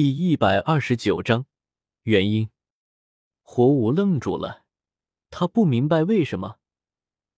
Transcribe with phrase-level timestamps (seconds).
[0.00, 1.46] 第一百二十九章
[2.04, 2.50] 原因。
[3.42, 4.64] 火舞愣住了，
[5.28, 6.60] 他不明白为什么，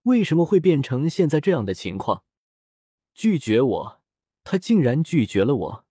[0.02, 2.22] 为什么会变成现在这样的情况。
[3.14, 4.02] 拒绝我，
[4.44, 5.86] 他竟然拒绝了我。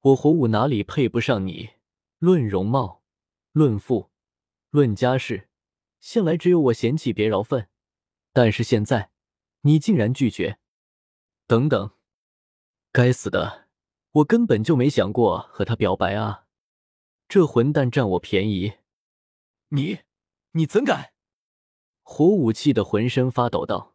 [0.00, 1.70] 我火舞哪里配不上你？
[2.18, 3.04] 论容貌，
[3.52, 4.10] 论富，
[4.70, 5.48] 论家世，
[6.00, 7.68] 向来只有我嫌弃别饶分。
[8.32, 9.12] 但是现在，
[9.60, 10.58] 你竟然拒绝。
[11.46, 11.92] 等等，
[12.90, 13.65] 该死的！
[14.16, 16.46] 我根本就没想过和他表白啊！
[17.28, 18.74] 这混蛋占我便宜！
[19.68, 19.98] 你，
[20.52, 21.12] 你怎敢！
[22.02, 23.94] 火舞气得浑身发抖道。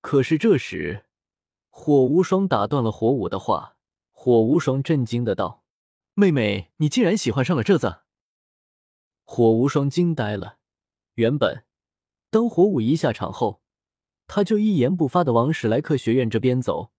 [0.00, 1.06] 可是这时，
[1.68, 3.76] 火无双打断了火舞的话。
[4.10, 5.62] 火无双震惊的道
[6.14, 8.00] ：“妹妹，你竟然喜欢上了这子！”
[9.22, 10.58] 火无双惊呆了。
[11.14, 11.64] 原本，
[12.28, 13.62] 当火舞一下场后，
[14.26, 16.90] 他就一言不发的往史莱克学院这边走。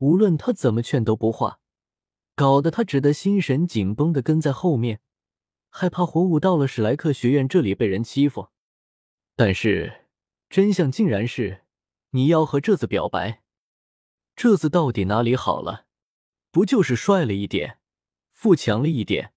[0.00, 1.60] 无论他怎么劝都不化，
[2.34, 5.00] 搞得他只得心神紧绷的跟在后面，
[5.68, 8.48] 害怕火舞到了史莱克学院这里被人欺负。
[9.36, 10.06] 但是
[10.48, 11.64] 真相竟然是，
[12.10, 13.42] 你要和这次表白，
[14.34, 15.84] 这次到底哪里好了？
[16.50, 17.78] 不就是帅了一点，
[18.32, 19.34] 富强了一点，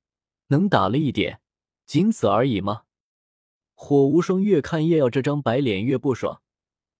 [0.48, 1.42] 能打了一点，
[1.86, 2.84] 仅此而已吗？
[3.76, 6.42] 火无双越看叶耀这张白脸越不爽，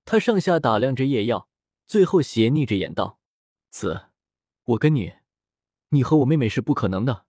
[0.04, 1.48] 他上下打量着叶耀，
[1.88, 3.22] 最后斜睨着眼道。
[3.74, 4.10] 子，
[4.66, 5.14] 我跟你，
[5.90, 7.26] 你和我妹妹是不可能的。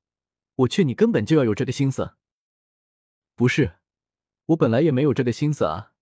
[0.57, 2.17] 我劝你根本就要有这个心思。
[3.35, 3.79] 不是，
[4.45, 5.95] 我本来也没有这个心思啊。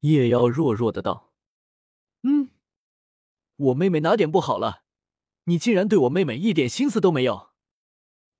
[0.00, 1.32] 叶妖弱弱的道
[2.24, 2.50] ：“嗯，
[3.54, 4.82] 我妹妹哪点不好了？
[5.44, 7.50] 你竟然对我妹妹一点心思都没有！”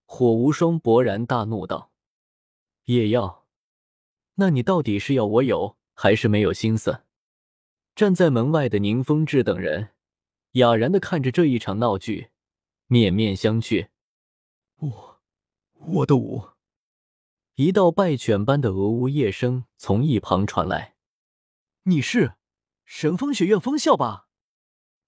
[0.06, 1.92] 火无双勃然大怒道
[2.86, 3.46] ：“叶妖，
[4.34, 7.04] 那你到底是要我有还是没有心思？”
[7.94, 9.93] 站在门外的宁风致等人。
[10.54, 12.30] 哑然的看着这一场闹剧，
[12.86, 13.88] 面面相觑。
[14.76, 15.20] 我，
[15.78, 16.50] 我的舞。
[17.56, 20.94] 一道败犬般的俄呜咽声从一旁传来。
[21.84, 22.34] 你是
[22.84, 24.28] 神风学院风校吧？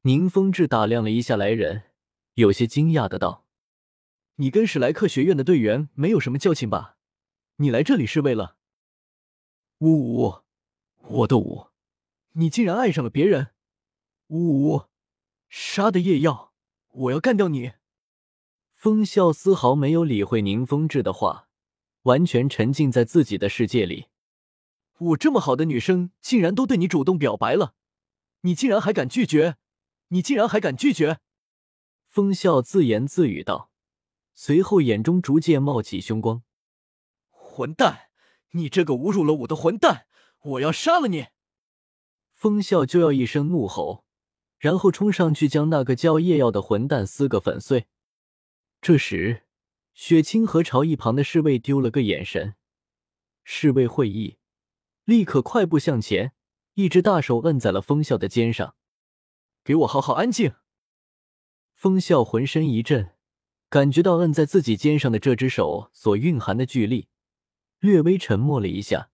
[0.02, 1.90] 宁风致打量了一下来人，
[2.34, 3.46] 有些惊讶的道
[4.36, 6.96] ：“你跟史莱克学院的队员没有什么交情吧？
[7.58, 8.56] 你来这里是为了……
[9.78, 10.42] 呜呜，
[11.02, 11.68] 我的舞，
[12.32, 13.52] 你竟然爱上了别人？
[14.26, 14.86] 呜呜。”
[15.48, 16.52] 杀的夜耀，
[16.90, 17.72] 我要干掉你！
[18.74, 21.48] 风笑丝毫没有理会宁风致的话，
[22.02, 24.06] 完全沉浸在自己的世界里。
[24.98, 27.74] 我这么好的女生，竟然都对你主动表白了，
[28.42, 29.56] 你竟然还敢拒绝？
[30.08, 31.18] 你竟然还敢拒绝？
[32.06, 33.70] 风笑自言自语道，
[34.34, 36.42] 随后眼中逐渐冒起凶光。
[37.28, 38.10] 混蛋！
[38.52, 40.06] 你这个侮辱了我的混蛋！
[40.42, 41.26] 我要杀了你！
[42.32, 44.05] 风笑就要一声怒吼。
[44.58, 47.86] 然后冲上去将那个叫叶耀的混蛋撕个粉碎。
[48.80, 49.42] 这时，
[49.92, 52.54] 雪清河朝一旁的侍卫丢了个眼神，
[53.42, 54.38] 侍卫会意，
[55.04, 56.32] 立刻快步向前，
[56.74, 58.76] 一只大手摁在了风笑的肩上
[59.64, 60.54] ：“给我好好安静！”
[61.74, 63.12] 风笑浑身一震，
[63.68, 67.08] 感觉到摁在自己肩上的这只手所蕴含的巨力，
[67.80, 69.10] 略微沉默了一下，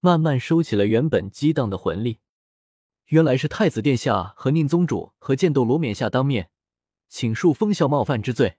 [0.00, 2.20] 慢慢收起了原本激荡的魂力。
[3.12, 6.48] 原来是太子殿下和宁宗主和剑斗罗冕下当面，
[7.10, 8.56] 请恕风笑冒犯之罪。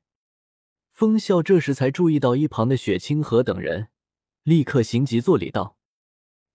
[0.91, 3.87] 风笑这时才注意到一旁的雪清河等人，
[4.43, 5.77] 立刻行急作礼道：“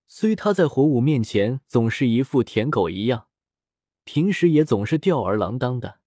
[0.07, 3.27] 虽他在火舞面前总是一副舔狗一样，
[4.05, 5.99] 平时也总是吊儿郎当的，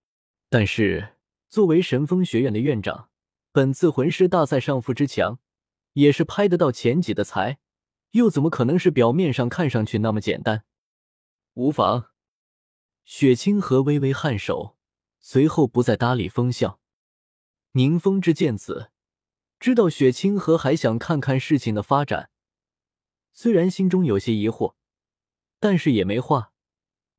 [0.49, 1.15] 但是
[1.49, 3.09] 作为神风学院的院长，
[3.51, 5.39] 本次魂师大赛上副之强，
[5.91, 7.59] 也是拍得到前几的才，
[8.11, 10.63] 又怎么可能是表面上看上去那么简单？”
[11.55, 12.11] 无妨，
[13.03, 14.77] 雪清河微微颔首，
[15.19, 16.79] 随后不再搭理风笑。
[17.73, 18.89] 宁风致见此，
[19.59, 22.29] 知道雪清河还想看看事情的发展，
[23.33, 24.75] 虽然心中有些疑惑，
[25.59, 26.53] 但是也没话，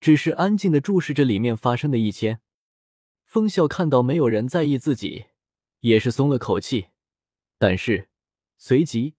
[0.00, 2.41] 只是安静的注视着里面发生的一切。
[3.26, 5.26] 风笑看到没有人在意自己，
[5.81, 6.88] 也是松了口气，
[7.58, 8.08] 但是
[8.56, 9.14] 随即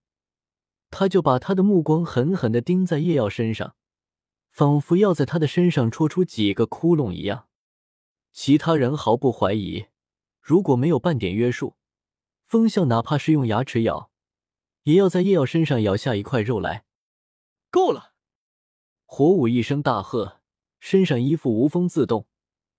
[0.89, 3.75] 他就把他的目光狠狠的盯在叶耀身上。
[4.53, 7.47] 仿佛要在他的身上戳出几个窟窿一样，
[8.31, 9.87] 其他人毫不怀疑。
[10.39, 11.75] 如果没有半点约束，
[12.45, 14.11] 风笑哪怕是用牙齿咬，
[14.83, 16.85] 也要在叶耀身上咬下一块肉来。
[17.71, 18.13] 够了！
[19.05, 20.41] 火舞一声大喝，
[20.79, 22.27] 身上衣服无风自动，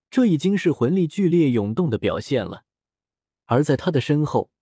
[0.09, 2.63] 这已经是魂力剧烈涌动的表现了。
[3.47, 4.53] 而在他的身后，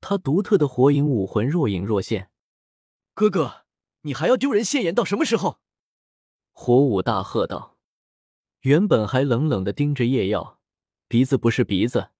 [0.00, 2.30] 他独特的火影武魂若隐若现。
[3.12, 3.66] 哥哥，
[4.00, 5.60] 你还要丢人现眼到什么时候？
[6.52, 7.76] 火舞大喝道
[8.60, 10.60] ：“原本还冷冷的盯着叶耀，
[11.08, 12.10] 鼻子不是鼻子，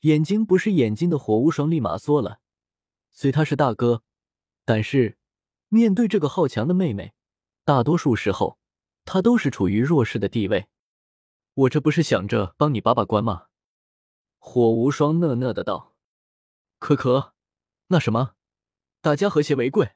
[0.00, 2.40] 眼睛不是眼睛的火无双立马缩了。
[3.10, 4.02] 虽他是大哥，
[4.64, 5.16] 但是
[5.68, 7.14] 面对这个好强的妹妹，
[7.64, 8.58] 大多数时候
[9.04, 10.66] 他都是处于弱势的地位。
[11.54, 13.46] 我这不是想着帮你把把关吗？
[14.38, 15.94] 火无双讷讷的道
[16.78, 17.34] ：“可可，
[17.86, 18.34] 那什么，
[19.00, 19.92] 大家和谐为贵，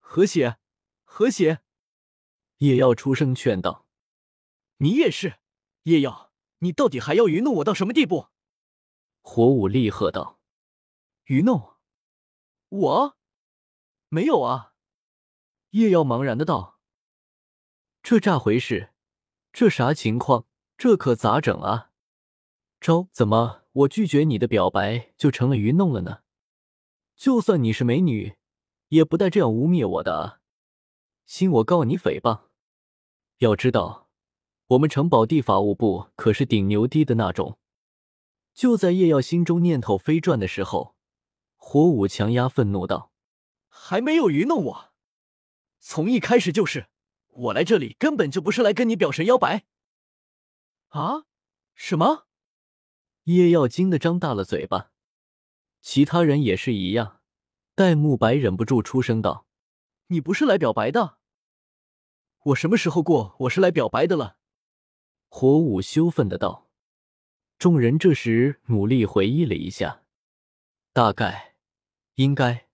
[0.00, 0.56] 和谐，
[1.04, 1.60] 和谐。”
[2.62, 3.86] 叶耀出声劝道
[4.78, 5.40] ：“你也是，
[5.82, 8.28] 叶耀，你到底还要愚弄我到什么地步？”
[9.20, 10.38] 火舞厉喝道
[11.26, 11.74] ：“愚弄
[12.68, 13.16] 我？
[14.08, 14.74] 没有啊！”
[15.70, 16.78] 叶耀茫然的道
[18.00, 18.92] ：“这咋回事？
[19.52, 20.46] 这啥情况？
[20.78, 21.90] 这可咋整啊？
[22.80, 26.22] 招怎么？”我拒绝你的表白就成了愚弄了呢？
[27.16, 28.36] 就算你是美女，
[28.88, 30.40] 也不带这样污蔑我的啊！
[31.24, 32.51] 信我告你诽谤。
[33.42, 34.08] 要知道，
[34.68, 37.58] 我们城堡地法务部可是顶牛逼的那种。
[38.54, 40.94] 就在叶耀心中念头飞转的时候，
[41.56, 43.10] 火舞强压愤怒道
[43.68, 44.92] ：“还没有愚弄我，
[45.80, 46.86] 从一开始就是，
[47.30, 49.64] 我来这里根本就不是来跟你表神摇摆。”
[50.90, 51.24] 啊？
[51.74, 52.28] 什么？
[53.24, 54.92] 叶耀惊得张大了嘴巴，
[55.80, 57.20] 其他人也是一样。
[57.74, 59.46] 戴沐白忍不住出声道
[60.08, 61.18] ：“你不是来表白的？
[62.44, 64.36] 我什么时候过我是来表白的了？”
[65.28, 66.68] 火舞羞愤的道。
[67.58, 70.02] 众人这时努力回忆了一下，
[70.92, 71.54] 大概、
[72.14, 72.68] 应该、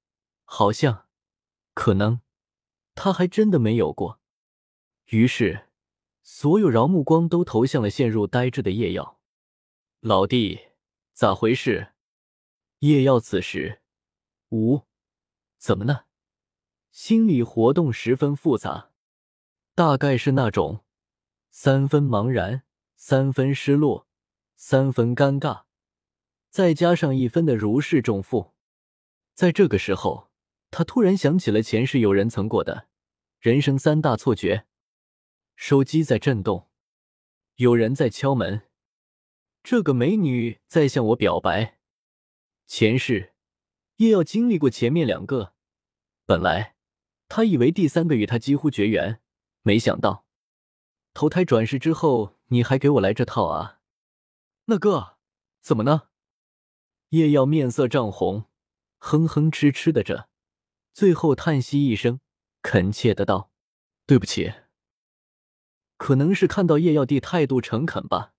[0.44, 1.06] 好像、
[1.74, 2.22] 可能，
[2.94, 4.18] 他还真的没有过。
[5.10, 5.68] 于是，
[6.22, 9.20] 所有饶目光都投向了陷入呆滞的夜耀。
[10.00, 10.58] 老弟，
[11.12, 11.92] 咋回事？
[12.78, 13.82] 夜耀此时
[14.48, 14.82] 无
[15.58, 16.04] 怎么呢？
[16.90, 18.87] 心理活动十分复杂，
[19.78, 20.84] 大概是那种
[21.50, 22.64] 三分茫然、
[22.96, 24.08] 三分失落、
[24.56, 25.66] 三分尴尬，
[26.50, 28.54] 再加上一分的如释重负。
[29.34, 30.32] 在这个时候，
[30.72, 32.88] 他突然想起了前世有人曾过的
[33.38, 34.66] 人生三大错觉。
[35.54, 36.68] 手机在震动，
[37.54, 38.62] 有人在敲门。
[39.62, 41.78] 这个美女在向我表白。
[42.66, 43.32] 前世
[43.98, 45.54] 叶耀经历过前面两个，
[46.26, 46.74] 本来
[47.28, 49.20] 他以为第三个与他几乎绝缘，
[49.68, 50.24] 没想到
[51.12, 53.82] 投胎转世之后，你还给我来这套啊！
[54.64, 55.18] 那哥，
[55.60, 56.08] 怎么呢？
[57.10, 58.46] 叶耀面色涨红，
[58.96, 60.30] 哼哼哧哧的着，
[60.94, 62.20] 最后叹息一声，
[62.62, 63.50] 恳切的道
[64.08, 64.54] ：“对不起。”
[65.98, 68.32] 可能是看到叶耀帝态度诚恳吧。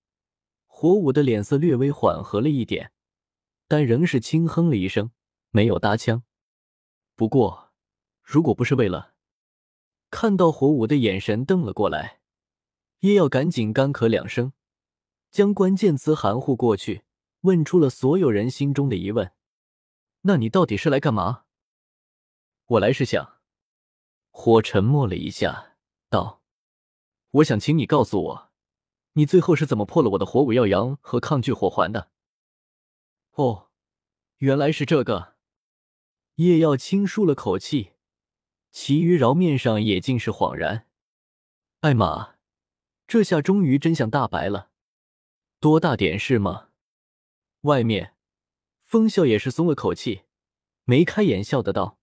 [0.65, 2.91] 火舞的脸色略微缓和了一点，
[3.67, 5.11] 但仍是轻哼了一声，
[5.51, 6.23] 没有搭腔。
[7.15, 7.71] 不过，
[8.23, 9.13] 如果不是为了
[10.09, 12.19] 看到火舞的眼神瞪了过来，
[12.99, 14.53] 叶耀赶紧干咳两声，
[15.31, 17.03] 将关键词含糊过去，
[17.41, 19.31] 问出了所有人心中的疑问
[20.21, 21.43] ：“那你到底是来干嘛？”
[22.65, 23.39] 我来是想。
[24.31, 25.75] 火沉默了一下，
[26.09, 26.41] 道
[27.31, 28.49] ：“我想请你告诉我。”
[29.13, 32.09] 你最后是怎么破了我的火舞耀阳和抗拒火环的？
[33.33, 33.69] 哦，
[34.37, 35.35] 原来是这个。
[36.35, 37.93] 叶耀轻舒了口气，
[38.71, 40.87] 其余饶面上也尽是恍然。
[41.81, 42.35] 艾玛，
[43.07, 44.71] 这下终于真相大白了。
[45.59, 46.69] 多大点事吗？
[47.61, 48.15] 外面，
[48.83, 50.23] 风笑也是松了口气，
[50.83, 51.99] 眉开眼笑的道：“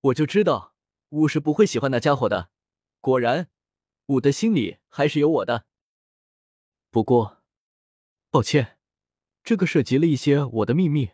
[0.00, 0.74] 我就知道
[1.10, 2.50] 武是不会喜欢那家伙的。
[3.00, 3.50] 果然，
[4.06, 5.66] 武的心里还是有我的。”
[6.90, 7.42] 不过，
[8.30, 8.78] 抱歉，
[9.42, 11.10] 这个涉及了一些我的秘密，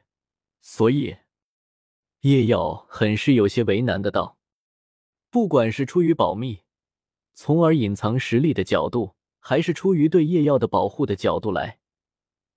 [0.60, 1.16] 所以
[2.20, 4.38] 叶耀很是有些为难的道
[5.30, 6.62] ：“不管是出于保密，
[7.34, 11.78] 从而隐藏实力的角度，还是出于对叶耀的保护的角度来，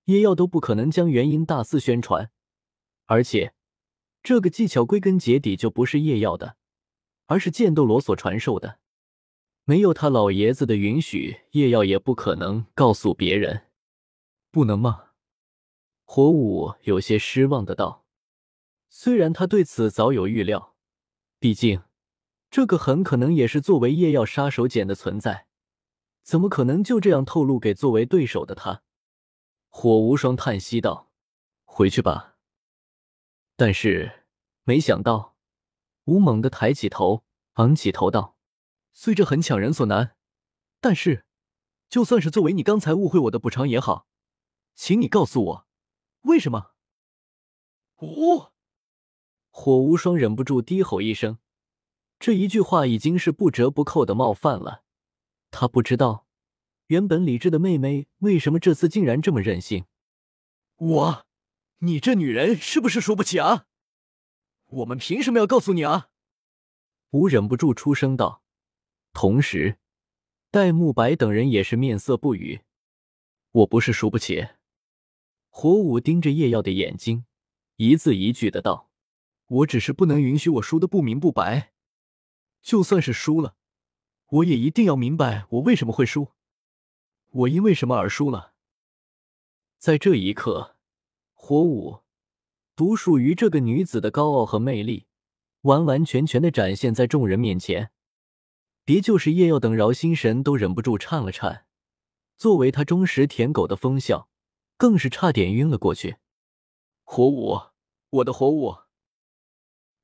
[0.06, 2.30] 叶耀都不可能将原因大肆宣传。
[3.06, 3.54] 而且，
[4.22, 6.56] 这个技巧归根结底就不是叶耀的，
[7.26, 8.80] 而是剑斗罗所传授的。”
[9.66, 13.68] 没有他老爷子的允许，叶耀也不可能告诉别人。
[14.50, 15.12] 不能吗？
[16.04, 18.04] 火舞有些失望的道。
[18.90, 20.74] 虽然他对此早有预料，
[21.38, 21.80] 毕竟
[22.54, 25.48] 这个很可能也是作为夜耀杀手锏的存在，
[26.22, 28.84] 怎么可能就这样透露给作为对手的他？
[29.68, 31.10] 火无双叹息道
[31.66, 32.36] ：“回去吧。”
[33.58, 34.26] 但是
[34.62, 35.34] 没想到，
[36.04, 38.36] 吴猛地抬起头，昂起头道。
[38.92, 40.14] 虽这很强人所难，
[40.80, 41.26] 但是，
[41.88, 44.06] 就算是作为你刚才误会我的补偿也好，
[44.76, 45.66] 请你告诉我，
[46.20, 46.70] 为什么？
[47.96, 48.52] 哦，
[49.50, 51.38] 火无双忍不住低吼一声，
[52.24, 54.82] 这一句话已经是不折不扣的冒犯了。
[55.50, 56.26] 他不知道，
[56.86, 59.84] 原本理智的妹妹为什么这次竟然这么任性。
[60.76, 61.26] 我，
[61.80, 63.66] 你这女人是不是输不起啊？
[64.70, 66.08] 我们凭什么要告诉你啊？
[67.10, 68.42] 吾忍不住出声道。
[69.12, 69.76] 同时，
[70.50, 72.62] 戴沐白等人也是面色不语。
[73.52, 74.48] 我不是输不起。
[75.50, 77.26] 火舞盯着叶耀的眼睛，
[77.76, 78.88] 一字一句的道
[79.60, 81.73] ：“我只是不能允许我输的不明不白。
[82.64, 83.54] 就算是输了，
[84.26, 86.32] 我也一定要明白我为什么会输，
[87.30, 88.54] 我因为什么而输了。”
[89.78, 90.76] 在这一刻，
[91.34, 92.00] 火舞
[92.74, 95.06] 独属于这个女子的高傲和魅力，
[95.60, 97.92] 完完全全的展现在众人面前。
[98.86, 101.66] 别就是叶耀等饶心神都忍不住颤了颤。
[102.36, 104.28] 作为他忠实舔狗的风笑，
[104.78, 106.16] 更是差点晕了过去。
[107.02, 107.60] 火舞，
[108.08, 108.74] 我的火舞！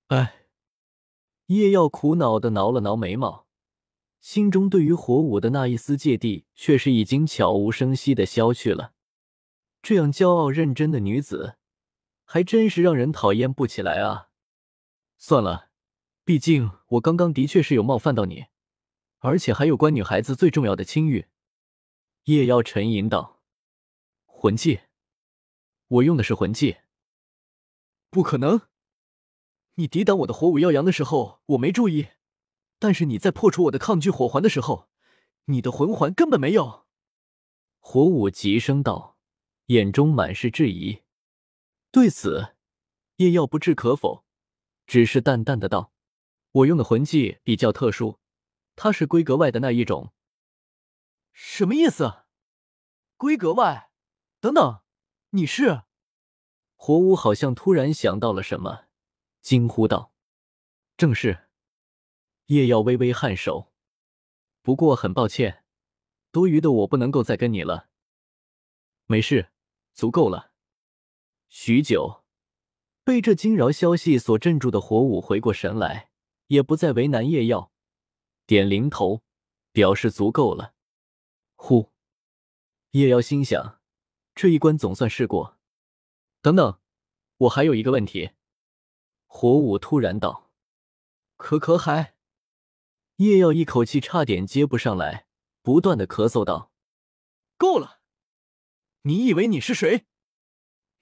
[0.08, 0.39] 哎，
[1.50, 3.48] 叶耀苦恼的挠了挠眉毛，
[4.20, 8.92] 心中对于火舞的那一丝芥蒂，却是已经悄无声息的消去了。
[9.82, 11.56] 这样骄傲认真的女子，
[12.24, 14.28] 还真是让人讨厌不起来啊！
[15.18, 15.70] 算了，
[16.24, 18.44] 毕竟我刚刚的确是有冒犯到你，
[19.18, 21.26] 而且还有关女孩子最重要的清誉。
[22.26, 23.42] 叶耀沉吟道
[24.24, 24.82] ：“魂技，
[25.88, 26.76] 我用的是魂技。
[28.08, 28.69] 不可能！
[29.74, 32.08] 你抵挡我的火舞耀阳的时候，我没注意；
[32.78, 34.88] 但是你在破除我的抗拒火环的时候，
[35.46, 36.86] 你的魂环根本没有。”
[37.80, 39.16] 火舞急声道，
[39.66, 41.02] 眼中满是质疑。
[41.90, 42.54] 对此，
[43.16, 44.24] 叶耀不置可否，
[44.86, 45.92] 只是淡淡的道
[46.52, 48.18] ：“我用的魂技比较特殊，
[48.76, 50.12] 它是规格外的那一种。”
[51.32, 52.24] 什么意思？
[53.16, 53.90] 规格外？
[54.40, 54.82] 等等，
[55.30, 55.82] 你是？
[56.76, 58.84] 火舞好像突然想到了什么，
[59.40, 60.12] 惊呼道
[60.96, 61.48] ：“正是。”
[62.46, 63.72] 叶耀微微颔首，
[64.60, 65.64] 不过很抱歉，
[66.32, 67.88] 多余的我不能够再跟你了。
[69.06, 69.50] 没事，
[69.92, 70.52] 足够了。
[71.48, 72.24] 许久，
[73.04, 76.10] 被这惊扰消息所镇住的火舞回过神来，
[76.48, 77.72] 也不再为难叶耀，
[78.46, 79.22] 点零头，
[79.72, 80.74] 表示足够了。
[81.54, 81.92] 呼，
[82.90, 83.80] 叶瑶心想，
[84.34, 85.58] 这一关总算是过。
[86.42, 86.80] 等等，
[87.36, 88.30] 我还有一个问题。
[89.32, 90.50] 火舞突然道
[91.38, 92.16] ：“可可海。”
[93.16, 95.26] 叶耀一口气差点接不上来，
[95.62, 96.72] 不断的咳嗽道
[97.56, 98.00] ：“够了！
[99.02, 100.06] 你以为你是谁？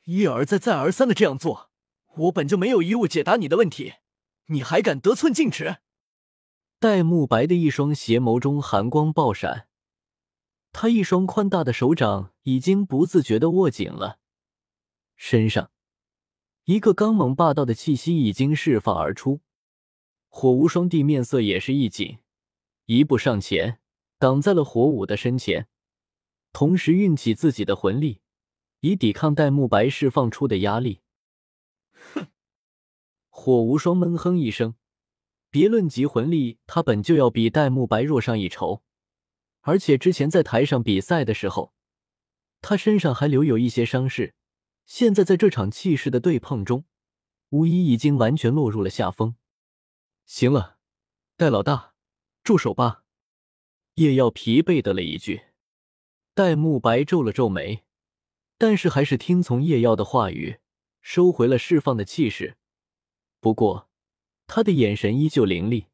[0.04, 1.70] 一而再，再而三的这样做，
[2.16, 3.94] 我本就没有义务解答你的问题，
[4.48, 5.78] 你还敢得寸进尺？”
[6.78, 9.68] 戴沐白的一双邪眸中寒光爆闪。
[10.70, 14.18] 他一双宽大的手掌已经不自觉的握紧了，
[15.16, 15.72] 身上
[16.68, 19.40] 一个刚猛霸道的气息已经释放而出。
[20.28, 22.18] 火无双帝面色也是一紧，
[22.84, 23.80] 一步上前
[24.18, 25.66] 挡在了火舞的身前，
[26.52, 28.20] 同时运起自己的魂力，
[28.80, 31.00] 以抵抗戴沐白释放出的压力。
[32.12, 32.26] 哼！
[33.30, 34.74] 火无双闷哼一声，
[35.48, 38.82] 别论及魂力，他本就要比戴沐白弱上一筹。
[39.62, 41.72] 而且之前在台上比赛的时候，
[42.60, 44.34] 他身上还留有一些伤势。
[44.88, 46.86] 现在在这场气势的对碰中，
[47.50, 49.36] 无疑已经完全落入了下风。
[50.24, 50.78] 行了，
[51.36, 51.92] 戴老大，
[52.42, 53.04] 住手吧！
[53.96, 55.42] 叶耀疲惫的了一句。
[56.32, 57.84] 戴沐白皱了皱眉，
[58.56, 60.58] 但是还是听从叶耀的话语，
[61.02, 62.56] 收回了释放的气势。
[63.40, 63.90] 不过，
[64.46, 65.88] 他的眼神依旧凌厉。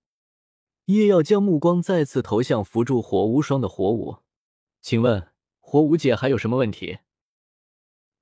[0.85, 4.19] 叶耀将目光再次投向扶住火无双的火舞，
[4.81, 7.01] 请问火舞姐还有什么问题？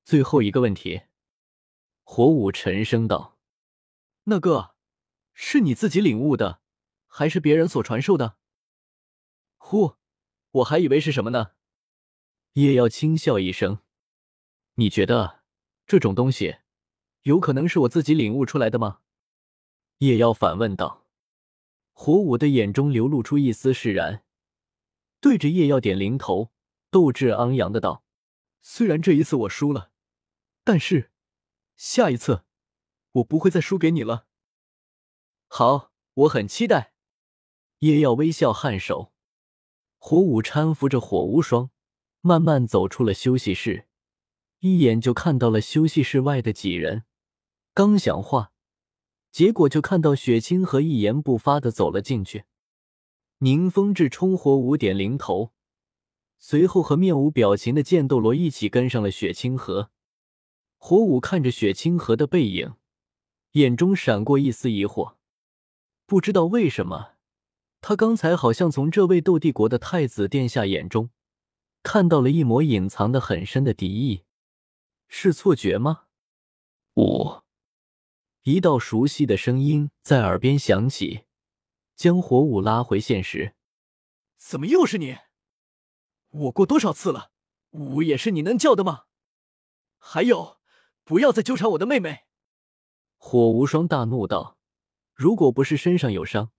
[0.05, 1.03] 最后一个问题，
[2.03, 3.39] 火舞沉声道
[4.25, 4.75] ：“那个
[5.33, 6.61] 是你自己领悟的，
[7.07, 8.37] 还是别人所传授的？”
[9.59, 9.97] 呼，
[10.51, 11.53] 我还以为是什么呢？
[12.55, 13.79] 叶耀轻笑一声
[14.75, 15.43] ：“你觉得
[15.87, 16.57] 这种东西
[17.23, 19.01] 有可能是我自己领悟出来的吗？”
[19.99, 21.07] 叶耀反问道。
[21.93, 24.25] 火舞的眼中流露出一丝释然，
[25.21, 26.51] 对着叶耀点灵头，
[26.91, 28.03] 斗志昂扬的道
[28.61, 29.92] ：“虽然这一次我输了，
[30.65, 31.11] 但是
[31.77, 32.45] 下一次
[33.13, 34.27] 我不会再输给你了。”
[35.49, 36.95] 好，我很期待。
[37.81, 39.13] 叶耀微笑颔首，
[39.99, 41.71] 火舞搀扶着火无双，
[42.21, 43.89] 慢慢走出了休息室，
[44.61, 47.05] 一眼就看到了休息室外的几人，
[47.75, 48.53] 刚想话。
[49.33, 52.45] 结果就看到雪清河一言不发的走了进去，
[53.39, 55.53] 宁风致冲火舞点灵头，
[56.39, 59.91] 随后和面无表情的剑斗罗一起跟上了雪清河。
[60.85, 62.75] 火舞看着雪清河的背影，
[63.53, 65.15] 眼中闪过一丝疑惑，
[66.07, 67.13] 不知道为什么，
[67.81, 71.11] 他刚才好像从这位斗帝国的太子殿下眼中
[71.85, 74.25] 看到了一抹隐藏的很深的敌意，
[75.07, 76.07] 是错觉吗？
[76.97, 77.43] 五，
[78.43, 81.27] 一道熟悉的声音在耳边响起，
[81.95, 83.55] 将火舞拉回现实。
[84.37, 85.17] 怎么又是你？
[86.31, 87.31] 我过多少次了，
[87.71, 89.05] 五也是你能叫的吗？
[89.97, 90.59] 还有，
[91.05, 92.25] 不要再纠缠我的妹妹！
[93.17, 94.59] 火无双大怒道
[95.15, 96.51] ：“如果不是身上有伤，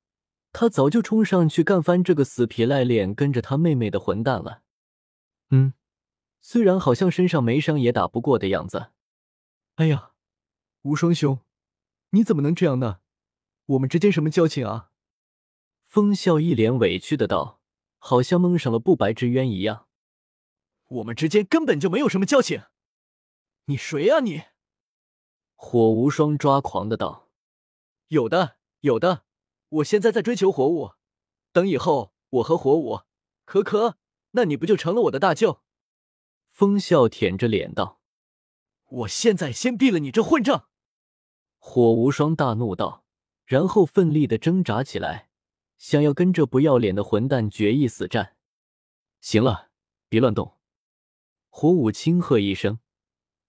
[0.52, 4.62] 他早就冲上去干翻这个死皮赖脸跟着他妹妹的混蛋了。”
[5.52, 5.74] 嗯，
[6.42, 8.92] 虽然好像身上没伤，也打不过的样子。
[9.76, 10.12] 哎呀，
[10.84, 11.40] 无双兄，
[12.12, 13.00] 你怎么能这样呢？
[13.66, 14.92] 我们之间什么交情啊？
[15.86, 17.62] 风笑一脸委屈的道，
[17.98, 19.88] 好像蒙上了不白之冤一样。
[20.88, 22.64] 我们之间根本就没有什么交情。
[23.66, 24.44] 你谁啊你？
[25.56, 27.30] 火无双抓狂的道
[28.10, 29.24] ：“有的，有的。
[29.70, 30.92] 我现在在追求火舞，
[31.54, 33.04] 等以后我和火舞
[33.46, 33.98] 可可，
[34.32, 35.62] 那你不就成了我的大舅？”
[36.52, 38.02] 风笑舔着脸道
[38.90, 40.68] ：“我现在先毙了你这混账！”
[41.58, 43.06] 火无双大怒道，
[43.46, 45.30] 然后奋力的挣扎起来，
[45.78, 48.36] 想要跟这不要脸的混蛋决一死战。
[49.22, 49.70] 行了，
[50.10, 50.58] 别乱动！
[51.50, 52.80] 火舞轻喝一声。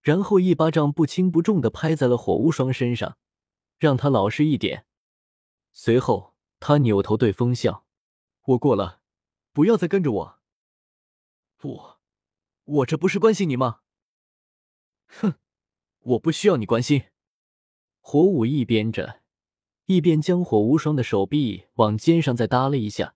[0.05, 3.17] 然后一巴掌不轻不重的拍在了火无双身上，
[3.79, 4.85] 让他老实一点。
[5.73, 7.87] 随后，他扭头对风笑
[8.49, 9.01] ：“我过了，
[9.51, 10.39] 不要再跟着我。
[11.57, 11.95] ”“不，
[12.65, 13.79] 我这不是关心你吗
[15.09, 15.33] ？”“哼，
[16.01, 17.05] 我不需要你关心。”
[17.99, 19.23] 火舞一边着，
[19.85, 23.15] 一边将火无双的手臂往肩上再搭了一下，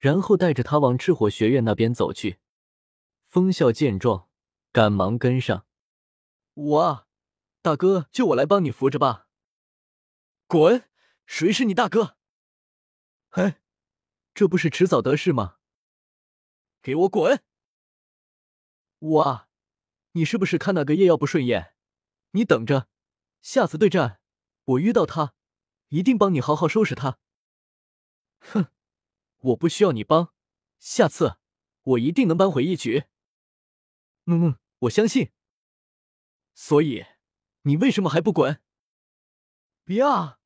[0.00, 2.40] 然后带着他往赤火学院那边走去。
[3.28, 4.26] 风笑见状，
[4.72, 5.64] 赶忙跟上。
[6.54, 7.06] 我啊，
[7.62, 9.26] 大哥，就我来帮你扶着吧。
[10.46, 10.88] 滚！
[11.24, 12.18] 谁是你大哥？
[13.30, 13.62] 哎，
[14.34, 15.56] 这不是迟早得势吗？
[16.82, 17.42] 给我滚！
[18.98, 19.48] 我啊，
[20.12, 21.74] 你是不是看那个叶耀不顺眼？
[22.32, 22.88] 你等着，
[23.40, 24.20] 下次对战
[24.64, 25.34] 我遇到他，
[25.88, 27.18] 一定帮你好好收拾他。
[28.40, 28.66] 哼，
[29.38, 30.34] 我不需要你帮，
[30.78, 31.38] 下次
[31.82, 33.04] 我一定能扳回一局。
[34.26, 35.32] 嗯嗯，我相信。
[36.54, 37.06] 所以，
[37.62, 38.60] 你为什么还不滚？
[39.84, 40.38] 别啊！